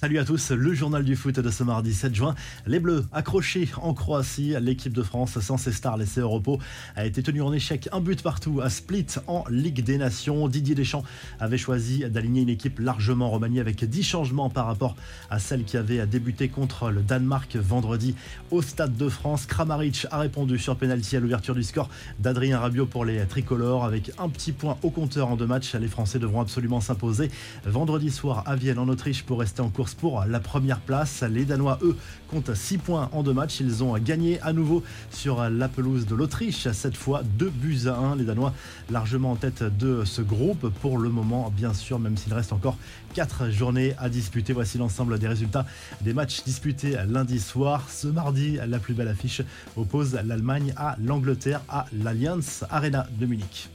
[0.00, 2.34] Salut à tous, le journal du foot de ce mardi 7 juin.
[2.66, 6.58] Les Bleus accrochés en Croatie, l'équipe de France sans ses stars laissées au repos
[6.96, 10.48] a été tenue en échec un but partout à Split en Ligue des Nations.
[10.48, 11.04] Didier Deschamps
[11.38, 14.96] avait choisi d'aligner une équipe largement remaniée avec 10 changements par rapport
[15.30, 18.16] à celle qui avait débuté contre le Danemark vendredi
[18.50, 19.46] au Stade de France.
[19.46, 21.88] Kramaric a répondu sur penalty à l'ouverture du score
[22.18, 25.72] d'Adrien Rabiot pour les tricolores avec un petit point au compteur en deux matchs.
[25.76, 27.30] Les Français devront absolument s'imposer
[27.64, 31.22] vendredi soir à Vienne en Autriche pour rester en cours pour la première place.
[31.22, 31.96] Les Danois, eux,
[32.30, 33.60] comptent 6 points en deux matchs.
[33.60, 37.96] Ils ont gagné à nouveau sur la pelouse de l'Autriche, cette fois 2 buts à
[37.96, 38.16] 1.
[38.16, 38.54] Les Danois
[38.90, 42.78] largement en tête de ce groupe pour le moment, bien sûr, même s'il reste encore
[43.12, 44.54] 4 journées à disputer.
[44.54, 45.66] Voici l'ensemble des résultats
[46.00, 47.88] des matchs disputés lundi soir.
[47.90, 49.42] Ce mardi, la plus belle affiche
[49.76, 53.68] oppose l'Allemagne à l'Angleterre à l'Alliance Arena de Munich.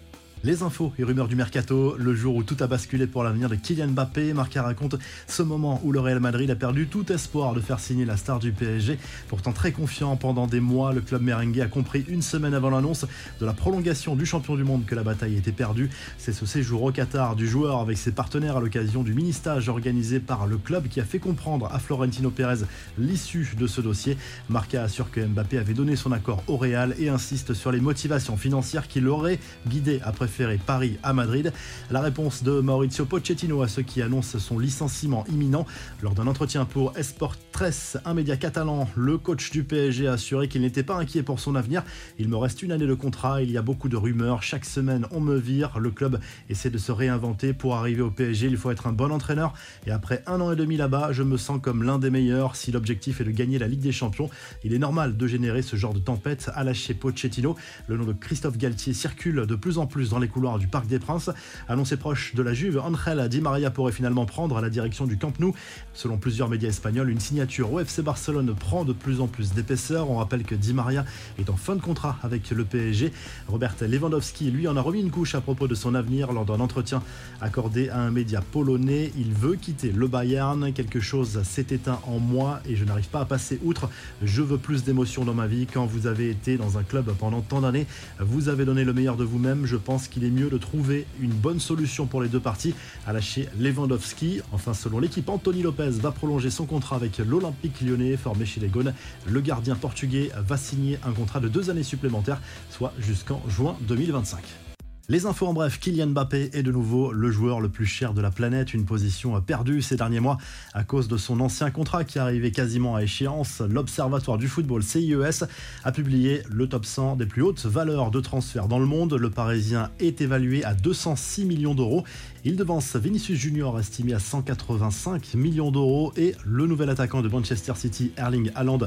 [0.46, 3.56] Les infos et rumeurs du mercato, le jour où tout a basculé pour l'avenir de
[3.56, 4.96] Kylian Mbappé, Marca raconte
[5.28, 8.40] ce moment où le Real Madrid a perdu tout espoir de faire signer la star
[8.40, 8.98] du PSG.
[9.28, 13.06] Pourtant très confiant pendant des mois, le club merengue a compris une semaine avant l'annonce
[13.42, 15.90] de la prolongation du champion du monde que la bataille était perdue.
[16.18, 20.22] C'est ce séjour au Qatar du joueur avec ses partenaires à l'occasion du mini-stage organisé
[20.22, 22.64] par le club qui a fait comprendre à Florentino Pérez
[22.98, 24.18] l'issue de ce dossier.
[24.48, 28.38] Marca assure que Mbappé avait donné son accord au Real et insiste sur les motivations
[28.38, 30.29] financières qui l'auraient guidé après
[30.66, 31.52] Paris à Madrid.
[31.92, 35.66] La réponse de Maurizio Pochettino à ceux qui annoncent son licenciement imminent.
[36.02, 40.48] Lors d'un entretien pour Esport 13, un média catalan, le coach du PSG a assuré
[40.48, 41.84] qu'il n'était pas inquiet pour son avenir.
[42.18, 45.08] Il me reste une année de contrat, il y a beaucoup de rumeurs, chaque semaine
[45.12, 46.20] on me vire, le club
[46.50, 49.54] essaie de se réinventer pour arriver au PSG, il faut être un bon entraîneur
[49.86, 52.56] et après un an et demi là-bas, je me sens comme l'un des meilleurs.
[52.56, 54.30] Si l'objectif est de gagner la Ligue des Champions,
[54.64, 57.56] il est normal de générer ce genre de tempête, à lâcher Pochettino.
[57.88, 60.88] Le nom de Christophe Galtier circule de plus en plus dans les couloirs du Parc
[60.88, 61.30] des Princes.
[61.68, 65.40] Annoncé proche de la Juve, Angel Di Maria pourrait finalement prendre la direction du Camp
[65.40, 65.54] Nou.
[65.94, 70.10] Selon plusieurs médias espagnols, une signature au FC Barcelone prend de plus en plus d'épaisseur.
[70.10, 71.06] On rappelle que Di Maria
[71.38, 73.12] est en fin de contrat avec le PSG.
[73.48, 76.60] Robert Lewandowski, lui, en a remis une couche à propos de son avenir lors d'un
[76.60, 77.02] entretien
[77.42, 79.12] accordé à un média polonais.
[79.18, 80.74] Il veut quitter le Bayern.
[80.74, 83.90] Quelque chose s'est éteint en moi et je n'arrive pas à passer outre.
[84.22, 85.66] Je veux plus d'émotions dans ma vie.
[85.66, 87.88] Quand vous avez été dans un club pendant tant d'années,
[88.20, 89.66] vous avez donné le meilleur de vous-même.
[89.66, 92.74] Je pense qu'il est mieux de trouver une bonne solution pour les deux parties,
[93.06, 94.42] à lâcher Lewandowski.
[94.52, 98.68] Enfin, selon l'équipe, Anthony Lopez va prolonger son contrat avec l'Olympique lyonnais formé chez les
[98.68, 98.94] Gones.
[99.28, 104.69] Le gardien portugais va signer un contrat de deux années supplémentaires, soit jusqu'en juin 2025.
[105.12, 108.22] Les infos en bref, Kylian Mbappé est de nouveau le joueur le plus cher de
[108.22, 110.38] la planète, une position perdue ces derniers mois
[110.76, 113.64] à cause de son ancien contrat qui arrivait quasiment à échéance.
[113.68, 115.46] L'Observatoire du football CIES
[115.84, 119.16] a publié le top 100 des plus hautes valeurs de transfert dans le monde.
[119.16, 122.04] Le Parisien est évalué à 206 millions d'euros.
[122.46, 127.74] Il devance Vinicius Junior estimé à 185 millions d'euros et le nouvel attaquant de Manchester
[127.76, 128.80] City Erling Haaland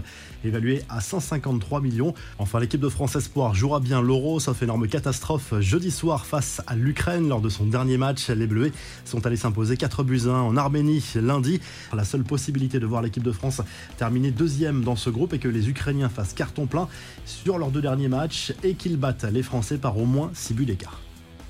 [0.45, 2.15] évalué à 153 millions.
[2.39, 6.77] Enfin l'équipe de France Espoir jouera bien l'Euro sauf énorme catastrophe jeudi soir face à
[6.77, 8.29] l'Ukraine lors de son dernier match.
[8.29, 8.71] Les Bleus
[9.05, 11.61] sont allés s'imposer 4 buts 1 en Arménie lundi.
[11.95, 13.61] La seule possibilité de voir l'équipe de France
[13.97, 16.89] terminer deuxième dans ce groupe est que les Ukrainiens fassent carton plein
[17.25, 20.67] sur leurs deux derniers matchs et qu'ils battent les Français par au moins 6 buts
[20.67, 21.01] d'écart.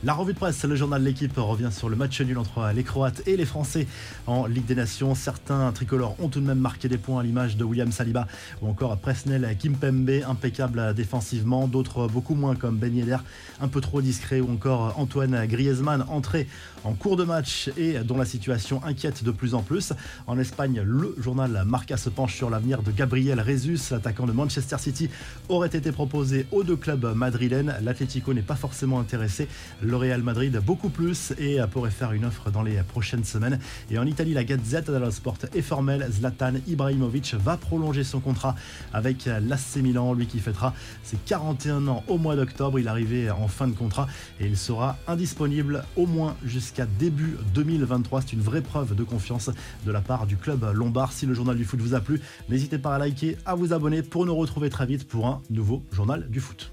[0.05, 2.83] La revue de presse, le journal de l'équipe revient sur le match nul entre les
[2.83, 3.87] Croates et les Français
[4.27, 5.15] en Ligue des Nations.
[5.15, 8.27] Certains tricolores ont tout de même marqué des points à l'image de William Saliba
[8.61, 11.69] ou encore Presnel Kimpembe, impeccable défensivement.
[11.69, 13.19] D'autres beaucoup moins comme Ben Yedder,
[13.61, 16.49] un peu trop discret ou encore Antoine Griezmann, entré
[16.83, 19.93] en cours de match et dont la situation inquiète de plus en plus.
[20.27, 24.79] En Espagne, le journal Marca se penche sur l'avenir de Gabriel Jesus, l'attaquant de Manchester
[24.81, 25.11] City,
[25.49, 27.77] aurait été proposé aux deux clubs madrilènes.
[27.85, 29.47] L'Atlético n'est pas forcément intéressé
[29.93, 33.59] le Real Madrid beaucoup plus et pourrait faire une offre dans les prochaines semaines.
[33.91, 36.09] Et en Italie, la Gazette dello Sport est formelle.
[36.11, 38.55] Zlatan Ibrahimovic va prolonger son contrat
[38.95, 42.79] avec l'AC Milan, lui qui fêtera ses 41 ans au mois d'octobre.
[42.79, 44.07] Il arrivait en fin de contrat
[44.41, 48.23] et il sera indisponible au moins jusqu'à début 2023.
[48.23, 49.51] C'est une vraie preuve de confiance
[49.85, 51.13] de la part du club lombard.
[51.13, 52.19] Si le journal du foot vous a plu,
[52.49, 55.83] n'hésitez pas à liker, à vous abonner pour nous retrouver très vite pour un nouveau
[55.93, 56.71] journal du foot.